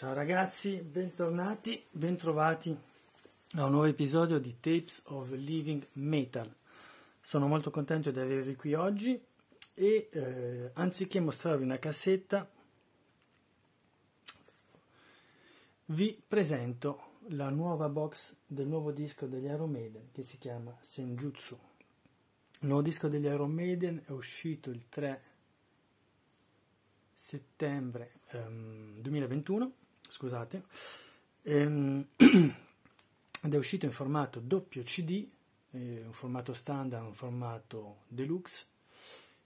[0.00, 2.74] Ciao ragazzi, bentornati, bentrovati
[3.56, 6.50] a un nuovo episodio di Tapes of Living Metal.
[7.20, 9.22] Sono molto contento di avervi qui oggi
[9.74, 12.48] e eh, anziché mostrarvi una cassetta
[15.84, 21.58] vi presento la nuova box del nuovo disco degli Iron Maiden che si chiama Senjutsu.
[22.60, 25.22] Il nuovo disco degli Iron Maiden è uscito il 3
[27.12, 29.72] settembre um, 2021,
[30.08, 30.64] scusate,
[31.42, 35.26] ehm, ed è uscito in formato doppio CD,
[35.70, 38.66] eh, un formato standard, un formato deluxe,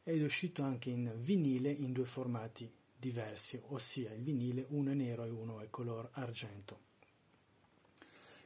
[0.02, 4.94] ed è uscito anche in vinile in due formati diversi, ossia il vinile uno è
[4.94, 6.80] nero e uno è color argento.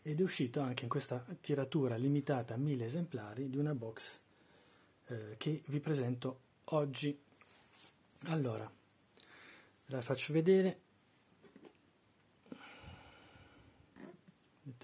[0.03, 4.19] Ed è uscito anche in questa tiratura limitata a 1000 esemplari di una box
[5.07, 7.19] eh, che vi presento oggi.
[8.25, 8.71] Allora,
[9.87, 10.81] la faccio vedere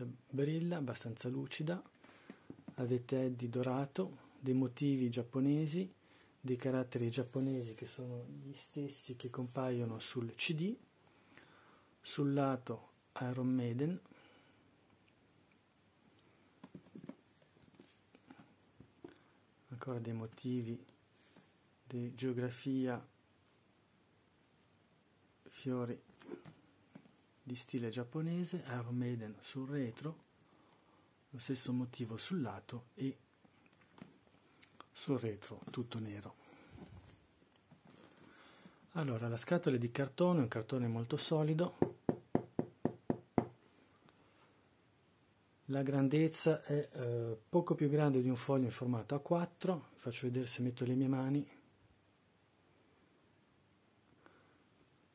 [0.03, 1.83] brilla abbastanza lucida
[2.75, 5.93] avete di dorato dei motivi giapponesi
[6.41, 10.77] dei caratteri giapponesi che sono gli stessi che compaiono sul cd
[12.03, 14.01] sul lato Iron Maiden
[19.69, 20.83] ancora dei motivi
[21.87, 23.03] di geografia
[25.49, 25.99] fiori
[27.47, 30.23] di stile giapponese, Iron Maiden sul retro,
[31.29, 33.17] lo stesso motivo sul lato e
[34.91, 36.43] sul retro tutto nero.
[38.93, 41.77] Allora, la scatola è di cartone, un cartone molto solido.
[45.67, 49.81] La grandezza è eh, poco più grande di un foglio in formato A4.
[49.95, 51.49] Faccio vedere se metto le mie mani.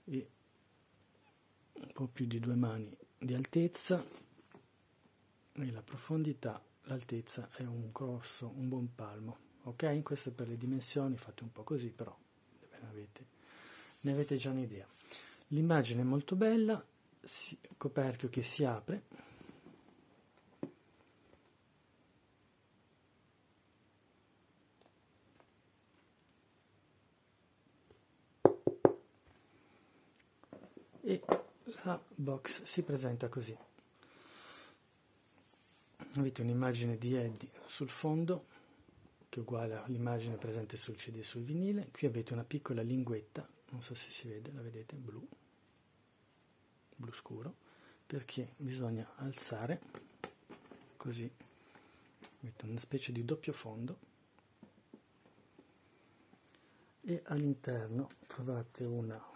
[0.06, 0.30] E
[2.00, 4.02] po' più di due mani di altezza
[5.52, 9.38] e la profondità, l'altezza è un grosso, un buon palmo.
[9.64, 10.02] Ok?
[10.02, 12.18] Questo per le dimensioni, fate un po' così, però
[12.72, 13.26] ne avete,
[14.00, 14.88] ne avete già un'idea.
[15.48, 16.82] L'immagine è molto bella,
[17.76, 19.04] coperchio che si apre.
[31.02, 31.22] E
[31.84, 33.58] la box si presenta così.
[36.14, 38.46] Avete un'immagine di Eddie sul fondo,
[39.30, 41.90] che è uguale all'immagine presente sul CD e sul vinile.
[41.92, 45.28] Qui avete una piccola linguetta, non so se si vede, la vedete, blu,
[46.96, 47.56] blu scuro,
[48.06, 49.82] perché bisogna alzare,
[50.98, 51.30] così,
[52.42, 54.08] avete una specie di doppio fondo,
[57.02, 59.29] e all'interno trovate una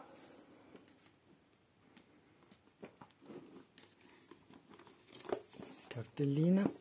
[6.14, 6.72] cartellina.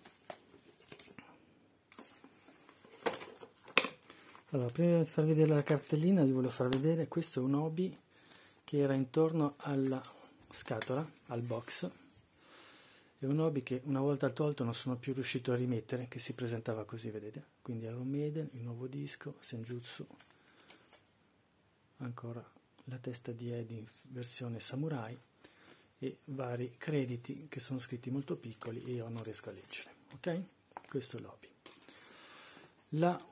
[4.50, 7.96] Allora prima di far vedere la cartellina vi voglio far vedere questo è un hobby
[8.62, 10.02] che era intorno alla
[10.50, 11.90] scatola al box.
[13.18, 16.34] È un hobby che una volta tolto non sono più riuscito a rimettere che si
[16.34, 17.42] presentava così vedete?
[17.62, 20.04] Quindi Iron Maiden il nuovo disco Senjutsu
[21.98, 22.44] ancora
[22.86, 25.16] la testa di Eddie in versione samurai
[26.02, 29.94] e vari crediti che sono scritti molto piccoli e io non riesco a leggere.
[30.14, 30.42] Ok?
[30.88, 31.48] Questo è l'hobby.
[32.94, 33.24] La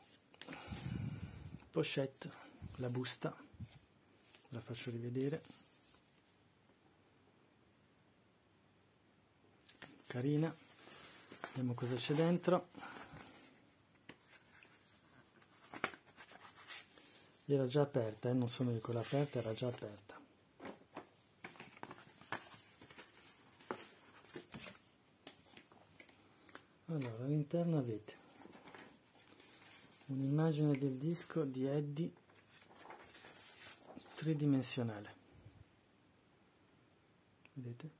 [1.72, 2.30] pochette,
[2.76, 3.36] la busta,
[4.50, 5.42] la faccio rivedere.
[10.06, 10.54] Carina.
[11.48, 12.68] Vediamo cosa c'è dentro.
[17.46, 18.32] Era già aperta, eh?
[18.32, 20.19] non sono io con l'aperta, era già aperta.
[26.94, 28.18] Allora all'interno avete
[30.06, 32.10] un'immagine del disco di Eddie
[34.14, 35.14] tridimensionale.
[37.52, 37.90] Vedete?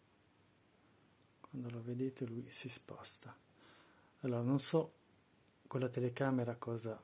[1.40, 3.34] Quando lo vedete lui si sposta.
[4.20, 4.92] Allora non so
[5.66, 7.00] con la telecamera cosa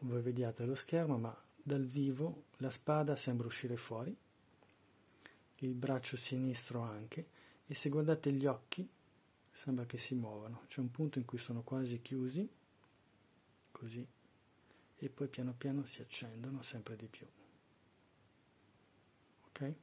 [0.00, 4.14] voi vediate allo schermo ma dal vivo la spada sembra uscire fuori
[5.58, 7.28] il braccio sinistro anche
[7.66, 8.88] e se guardate gli occhi
[9.52, 10.62] sembra che si muovano.
[10.66, 12.48] C'è un punto in cui sono quasi chiusi,
[13.70, 14.04] così,
[14.96, 17.26] e poi piano piano si accendono sempre di più.
[19.48, 19.74] Ok?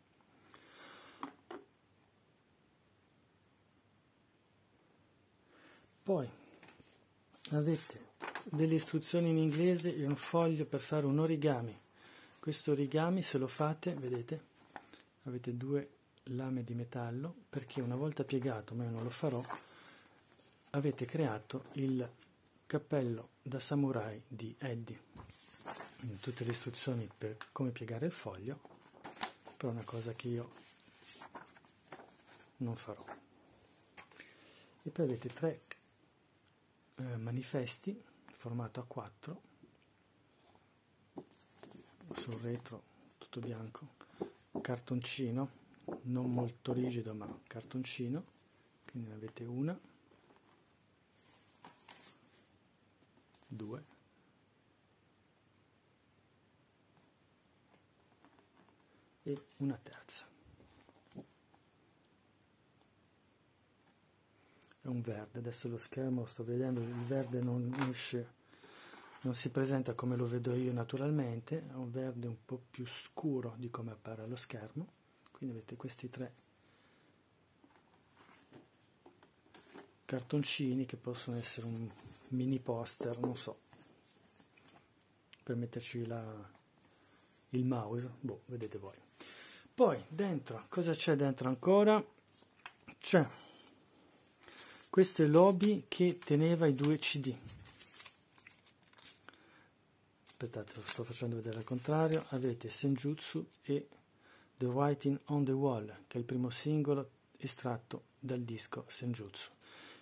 [6.03, 6.27] Poi
[7.51, 8.07] avete
[8.45, 11.79] delle istruzioni in inglese e un foglio per fare un origami.
[12.39, 14.47] Questo origami, se lo fate, vedete,
[15.23, 19.43] avete due lame di metallo perché una volta piegato, ma io non lo farò,
[20.71, 22.07] avete creato il
[22.65, 25.07] cappello da samurai di Eddie.
[26.21, 28.59] Tutte le istruzioni per come piegare il foglio,
[29.57, 30.51] però è una cosa che io
[32.57, 33.03] non farò.
[34.83, 35.61] E poi avete tre
[36.95, 38.01] eh, manifesti
[38.31, 39.41] formato a 4
[42.13, 42.83] sul retro
[43.17, 43.87] tutto bianco
[44.61, 45.49] cartoncino
[46.03, 48.23] non molto rigido ma cartoncino
[48.85, 49.79] quindi ne avete una
[53.47, 53.83] due
[59.23, 60.27] e una terza.
[64.81, 68.37] È un verde adesso lo schermo sto vedendo il verde non esce
[69.21, 73.55] non si presenta come lo vedo io naturalmente è un verde un po' più scuro
[73.57, 74.97] di come appare allo schermo
[75.39, 76.33] quindi avete questi tre
[80.05, 81.89] cartoncini che possono essere un
[82.29, 83.59] mini poster non so
[85.41, 86.23] per metterci la,
[87.49, 88.11] il mouse.
[88.19, 88.93] Boh vedete voi.
[89.73, 92.03] Poi dentro cosa c'è dentro ancora?
[92.99, 93.27] C'è
[94.89, 97.35] questo è l'hobby che teneva i due cd
[100.39, 102.25] aspettate lo sto facendo vedere al contrario.
[102.29, 103.87] Avete Senjutsu e
[104.59, 109.51] The Writing on the Wall che è il primo singolo estratto dal disco Senjutsu.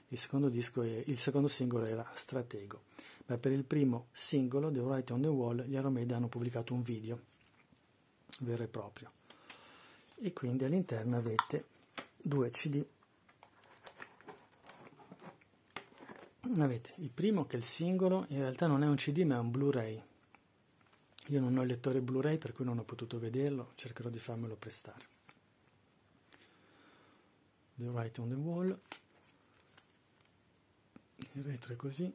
[0.08, 2.86] Il secondo, è, il secondo singolo era Stratego.
[3.28, 6.82] Ma per il primo singolo The Writing on the Wall gli Aromeda hanno pubblicato un
[6.82, 7.22] video
[8.40, 9.12] vero e proprio.
[10.16, 11.66] E quindi all'interno avete
[12.18, 12.84] due cd
[16.58, 19.40] avete il primo che è il singolo in realtà non è un cd ma è
[19.40, 20.02] un blu-ray
[21.28, 24.56] io non ho il lettore Blu-ray per cui non ho potuto vederlo, cercherò di farmelo
[24.56, 25.06] prestare.
[27.76, 28.80] The Right on the Wall.
[31.34, 32.12] Il retro è così.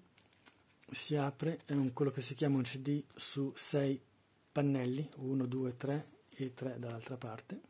[0.91, 4.00] Si apre, è un, quello che si chiama un CD su sei
[4.50, 7.61] pannelli, 1, 2, 3 e 3 dall'altra parte.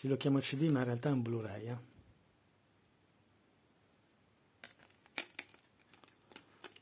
[0.00, 1.66] Io lo chiamo CD ma in realtà è un Blu-ray.
[1.68, 1.91] Eh?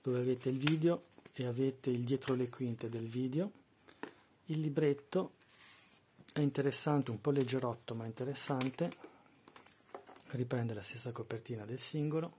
[0.02, 3.50] Dove avete il video e avete il dietro le quinte del video.
[4.46, 5.32] Il libretto
[6.32, 8.90] è interessante, un po' leggerotto ma interessante,
[10.30, 12.38] riprende la stessa copertina del singolo.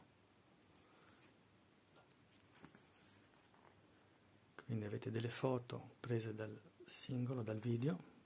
[4.65, 8.20] Quindi avete delle foto prese dal singolo, dal video.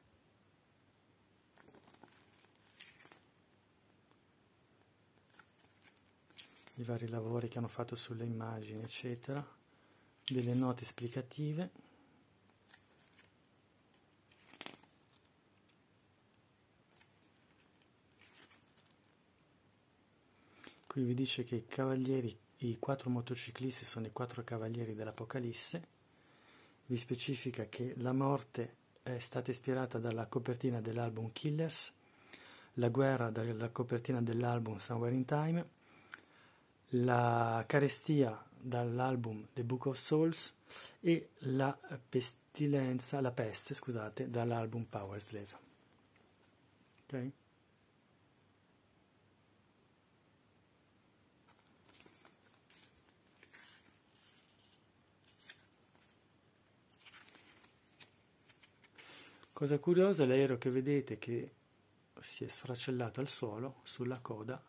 [6.76, 9.46] I vari lavori che hanno fatto sulle immagini, eccetera,
[10.26, 11.72] delle note esplicative.
[20.88, 25.88] Qui vi dice che i cavalieri, i quattro motociclisti sono i quattro cavalieri dell'Apocalisse.
[26.86, 31.92] Vi specifica che la morte è stata ispirata dalla copertina dell'album Killers,
[32.74, 35.70] la guerra dalla copertina dell'album Somewhere in Time,
[37.04, 40.56] la carestia dall'album The Book of Souls
[41.00, 41.78] e la
[42.10, 45.22] pestilenza, la peste, scusate, dall'album Power.
[47.04, 47.32] Ok?
[59.54, 61.52] Cosa curiosa, l'aereo che vedete che
[62.20, 64.62] si è sfracellato al suolo sulla coda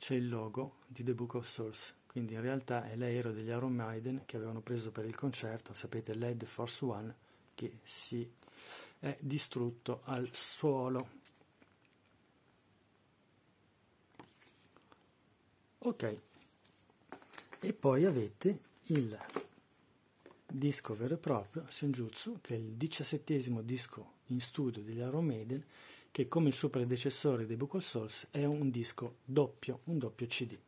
[0.00, 3.74] c'è il logo di The Book of Souls, quindi in realtà è l'aereo degli Iron
[3.74, 7.14] Maiden che avevano preso per il concerto, sapete l'Ed Force One,
[7.54, 8.28] che si
[8.98, 11.18] è distrutto al suolo.
[15.80, 16.20] Ok,
[17.60, 19.18] e poi avete il
[20.46, 25.62] disco vero e proprio, Senjutsu, che è il diciassettesimo disco in studio degli Iron Maiden,
[26.10, 30.26] che come il suo predecessore The Book of Souls è un disco doppio, un doppio
[30.26, 30.58] CD.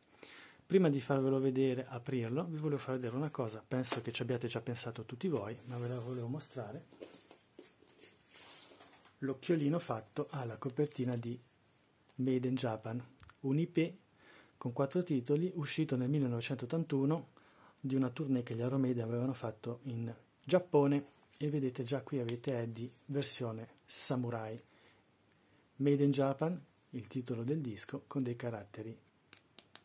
[0.65, 4.47] Prima di farvelo vedere, aprirlo, vi volevo far vedere una cosa, penso che ci abbiate
[4.47, 6.85] già pensato tutti voi, ma ve la volevo mostrare.
[9.19, 11.39] L'occhiolino fatto alla copertina di
[12.15, 13.05] Made in Japan,
[13.41, 13.93] un IP
[14.57, 17.27] con quattro titoli uscito nel 1981
[17.79, 21.05] di una tournée che gli Aromedi avevano fatto in Giappone
[21.37, 24.61] e vedete già qui avete Eddie versione samurai
[25.77, 26.59] Made in Japan,
[26.91, 28.97] il titolo del disco, con dei caratteri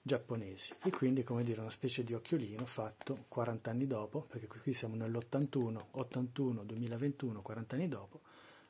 [0.02, 4.72] giapponesi e quindi come dire una specie di occhiolino fatto 40 anni dopo, perché qui
[4.72, 8.20] siamo nell'81, 81, 2021, 40 anni dopo,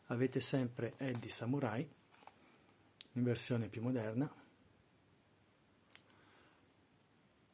[0.06, 1.88] avete sempre Eddie Samurai
[3.12, 4.30] in versione più moderna,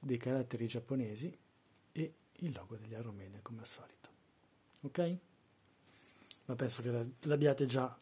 [0.01, 1.37] dei caratteri giapponesi
[1.93, 4.09] e il logo degli Aromede come al solito.
[4.83, 5.17] Ok?
[6.47, 7.99] Ma penso che l'abbiate già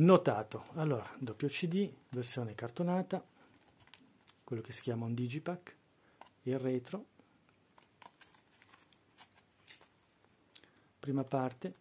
[0.00, 0.66] notato.
[0.74, 3.24] Allora, doppio CD, versione cartonata,
[4.44, 5.76] quello che si chiama un digipack,
[6.42, 7.06] il retro,
[10.98, 11.74] prima parte,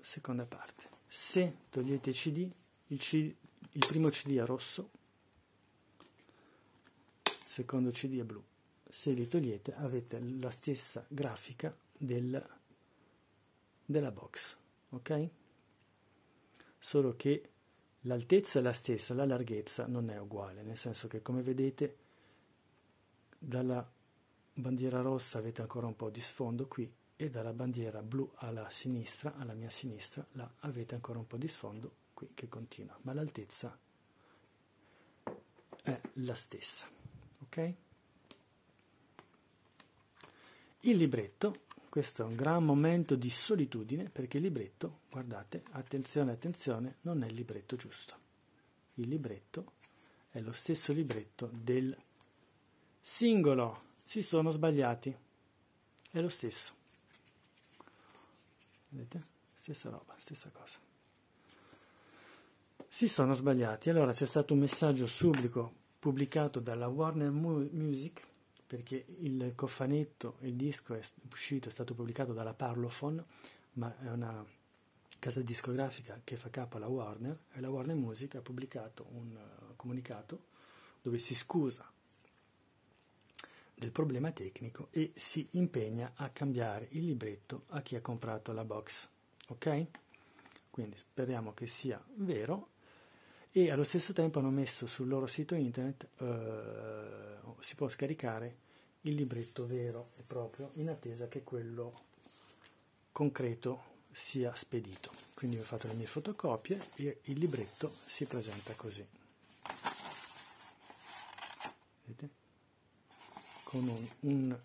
[0.00, 0.94] seconda parte.
[1.08, 2.50] Se togliete CD,
[2.88, 3.34] il, CD,
[3.72, 4.90] il primo CD è rosso,
[7.44, 8.42] secondo CD è blu.
[8.88, 12.58] Se li togliete avete la stessa grafica del,
[13.84, 14.56] della box,
[14.90, 15.30] ok?
[16.78, 17.50] Solo che
[18.02, 21.96] l'altezza è la stessa, la larghezza non è uguale, nel senso che come vedete
[23.38, 23.86] dalla
[24.54, 29.34] bandiera rossa avete ancora un po' di sfondo qui e dalla bandiera blu alla sinistra,
[29.36, 33.78] alla mia sinistra, là avete ancora un po' di sfondo qui che continua, ma l'altezza
[35.82, 36.86] è la stessa.
[37.40, 37.74] Ok?
[40.80, 41.60] Il libretto,
[41.96, 47.26] questo è un gran momento di solitudine perché il libretto, guardate, attenzione, attenzione, non è
[47.26, 48.14] il libretto giusto.
[48.96, 49.72] Il libretto
[50.28, 51.96] è lo stesso libretto del
[53.00, 55.16] singolo si sono sbagliati.
[56.10, 56.74] È lo stesso.
[58.90, 59.24] Vedete?
[59.58, 60.78] Stessa roba, stessa cosa.
[62.90, 63.88] Si sono sbagliati.
[63.88, 68.34] Allora c'è stato un messaggio subito pubblicato dalla Warner Music
[68.66, 73.24] perché il cofanetto, il disco è uscito, è stato pubblicato dalla Parlophone,
[73.74, 74.44] ma è una
[75.18, 79.76] casa discografica che fa capo alla Warner e la Warner Music ha pubblicato un uh,
[79.76, 80.46] comunicato
[81.00, 81.90] dove si scusa
[83.74, 88.64] del problema tecnico e si impegna a cambiare il libretto a chi ha comprato la
[88.64, 89.08] box.
[89.48, 89.86] Ok?
[90.70, 92.70] Quindi speriamo che sia vero
[93.58, 98.56] e allo stesso tempo hanno messo sul loro sito internet eh, si può scaricare
[99.00, 102.02] il libretto vero e proprio in attesa che quello
[103.12, 105.10] concreto sia spedito.
[105.32, 109.06] Quindi ho fatto le mie fotocopie e il libretto si presenta così.
[112.04, 112.28] Vedete?
[113.62, 114.58] con un, un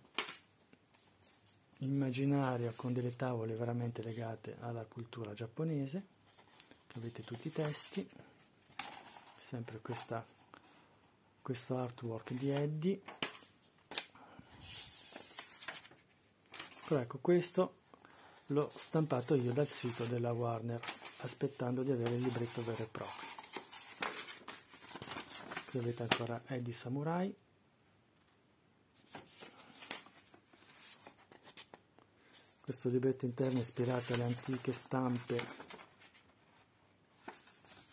[1.77, 6.05] immaginario con delle tavole veramente legate alla cultura giapponese,
[6.95, 8.07] avete tutti i testi,
[9.51, 10.25] sempre questa,
[11.41, 13.01] questo artwork di Eddie.
[16.87, 17.75] Però ecco, questo
[18.47, 20.79] l'ho stampato io dal sito della Warner,
[21.17, 23.29] aspettando di avere il libretto vero e proprio.
[25.69, 27.35] Qui avete ancora Eddie Samurai.
[32.61, 35.45] Questo libretto interno è ispirato alle antiche stampe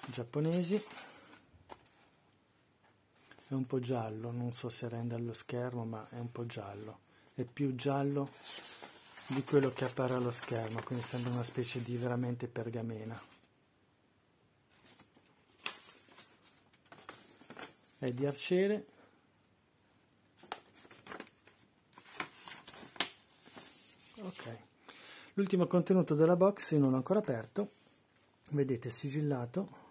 [0.06, 1.07] giapponesi.
[3.48, 6.98] È un po' giallo, non so se rende allo schermo, ma è un po' giallo.
[7.34, 8.30] È più giallo
[9.26, 13.20] di quello che appare allo schermo, quindi sembra una specie di veramente pergamena.
[17.98, 18.86] È di arciere
[24.20, 24.66] ok
[25.38, 27.70] L'ultimo contenuto della box io non l'ho ancora aperto,
[28.50, 29.87] vedete sigillato,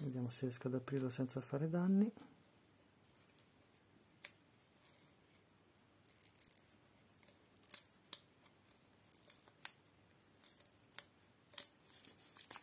[0.00, 2.10] vediamo se riesco ad aprirlo senza fare danni.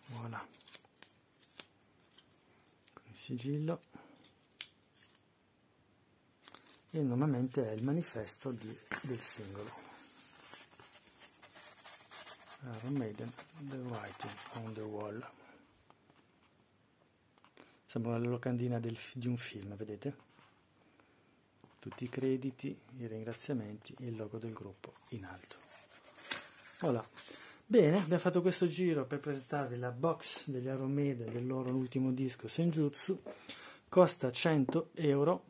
[0.10, 0.46] Voilà,
[2.94, 3.82] con il sigillo
[6.90, 9.86] e normalmente è il manifesto di, del singolo.
[12.64, 15.47] Iron Maiden, The Writing on the Wall.
[17.98, 20.16] Sembra la locandina del, di un film, vedete?
[21.80, 25.56] Tutti i crediti, i ringraziamenti e il logo del gruppo in alto.
[26.80, 27.04] Voilà.
[27.66, 32.48] Bene, abbiamo fatto questo giro per presentarvi la box degli Maiden del loro ultimo disco
[32.48, 33.20] Senjutsu.
[33.90, 35.46] Costa 100 euro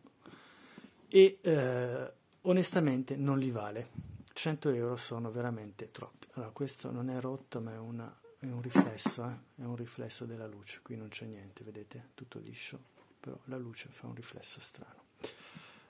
[1.09, 2.11] e eh,
[2.43, 3.89] onestamente non li vale.
[4.31, 6.27] 100 euro sono veramente troppi.
[6.35, 9.61] Allora, questo non è rotto, ma è, una, è un riflesso, eh?
[9.61, 10.79] è un riflesso della luce.
[10.81, 12.09] Qui non c'è niente, vedete?
[12.13, 12.79] Tutto liscio,
[13.19, 15.03] però la luce fa un riflesso strano.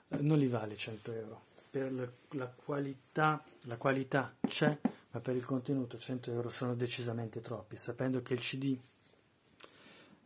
[0.08, 1.42] Eh, non li vale 100 euro.
[1.70, 4.78] Per la qualità, la qualità c'è,
[5.10, 7.76] ma per il contenuto 100 euro sono decisamente troppi.
[7.76, 8.78] Sapendo che il CD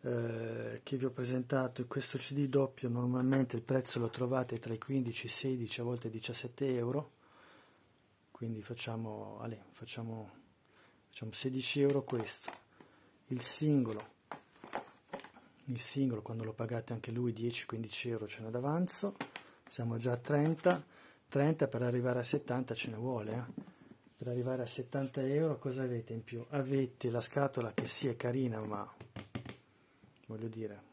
[0.03, 4.79] eh, che vi ho presentato questo CD doppio normalmente il prezzo lo trovate tra i
[4.79, 7.13] 15 16 a volte 17 euro
[8.43, 10.29] quindi facciamo, allez, facciamo,
[11.13, 12.51] facciamo 16 euro questo.
[13.27, 14.01] Il singolo.
[15.67, 19.15] Il singolo quando lo pagate anche lui 10-15 euro ce n'è d'avanzo.
[19.69, 20.85] Siamo già a 30
[21.29, 23.63] 30 per arrivare a 70 ce ne vuole eh?
[24.19, 26.45] per arrivare a 70 euro cosa avete in più?
[26.51, 28.91] avete la scatola che sì è carina ma
[30.27, 30.91] voglio dire.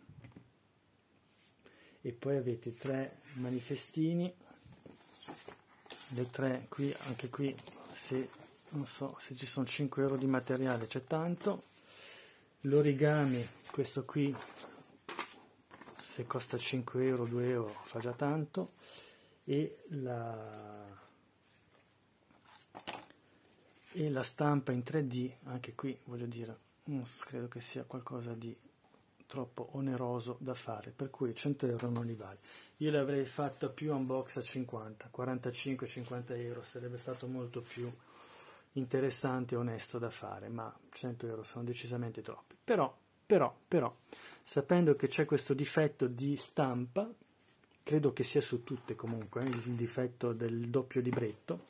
[2.02, 4.34] E poi avete tre manifestini.
[6.14, 7.54] Le tre qui anche qui
[7.94, 8.30] se
[8.70, 11.64] non so se ci sono 5 euro di materiale c'è tanto.
[12.62, 14.36] L'origami questo qui
[16.02, 18.74] se costa 5 euro 2 euro fa già tanto.
[19.44, 20.98] E la
[23.92, 28.56] e la stampa in 3D anche qui voglio dire non credo che sia qualcosa di
[29.26, 32.40] troppo oneroso da fare per cui 100 euro non li vale.
[32.78, 37.92] Io l'avrei fatto più unbox a 50 45-50 euro sarebbe stato molto più
[38.74, 42.56] interessante e onesto da fare, ma 100 euro sono decisamente troppi.
[42.64, 42.96] Però,
[43.26, 43.94] però, però,
[44.44, 47.10] sapendo che c'è questo difetto di stampa,
[47.84, 51.68] credo che sia su tutte comunque, eh, il difetto del doppio libretto,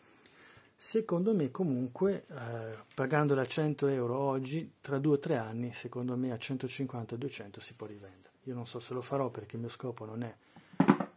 [0.76, 6.32] secondo me comunque, eh, pagandola 100 euro oggi, tra due o tre anni, secondo me
[6.32, 8.34] a 150-200 si può rivendere.
[8.44, 10.36] Io non so se lo farò perché il mio scopo non è,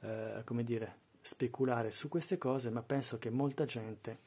[0.01, 4.19] eh, come dire, speculare su queste cose, ma penso che molta gente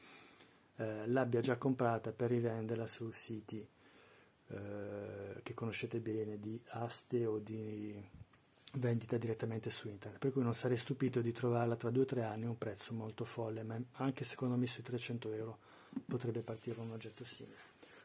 [0.76, 3.66] eh, l'abbia già comprata per rivenderla su siti
[4.48, 7.94] eh, che conoscete bene di aste o di
[8.74, 12.22] vendita direttamente su internet, per cui non sarei stupito di trovarla tra due o tre
[12.22, 15.58] anni a un prezzo molto folle, ma anche secondo me sui 300 euro
[16.06, 17.56] potrebbe partire un oggetto simile.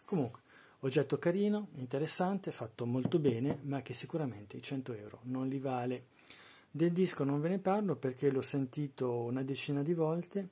[0.05, 0.41] Comunque,
[0.79, 6.05] oggetto carino, interessante, fatto molto bene, ma che sicuramente i 100 euro non li vale.
[6.71, 10.49] Del disco non ve ne parlo perché l'ho sentito una decina di volte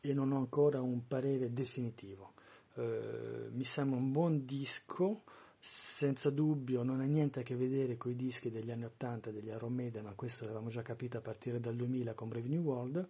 [0.00, 2.32] e non ho ancora un parere definitivo.
[2.74, 5.22] Eh, mi sembra un buon disco,
[5.58, 9.52] senza dubbio non ha niente a che vedere con i dischi degli anni 80 degli
[9.68, 13.06] Maiden, ma questo l'avevamo già capito a partire dal 2000 con Brave New World,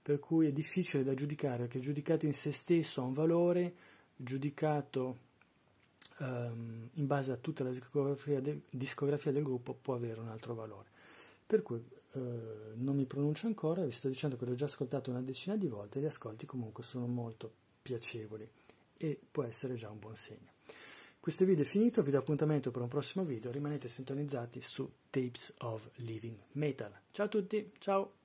[0.00, 3.74] per cui è difficile da giudicare, perché giudicato in se stesso ha un valore,
[4.14, 5.16] giudicato
[6.18, 10.54] um, in base a tutta la discografia del, discografia del gruppo può avere un altro
[10.54, 10.86] valore.
[11.46, 12.20] Per cui eh,
[12.74, 16.00] non mi pronuncio ancora, vi sto dicendo che l'ho già ascoltato una decina di volte
[16.00, 18.48] gli ascolti comunque sono molto piacevoli
[18.96, 20.52] e può essere già un buon segno.
[21.20, 25.54] Questo video è finito, vi do appuntamento per un prossimo video, rimanete sintonizzati su Tapes
[25.58, 26.92] of Living Metal.
[27.10, 28.17] Ciao a tutti, ciao!